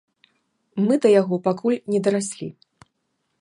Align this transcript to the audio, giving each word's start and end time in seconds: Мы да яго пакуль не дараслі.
Мы 0.85 0.97
да 1.03 1.11
яго 1.21 1.35
пакуль 1.49 1.79
не 1.97 2.01
дараслі. 2.09 2.47